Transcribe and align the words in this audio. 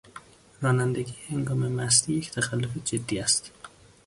رانندگی 0.61 1.15
هنگام 1.29 1.71
مستی 1.71 2.13
یک 2.13 2.31
تخلف 2.31 2.69
جدی 2.85 3.19
است. 3.19 3.51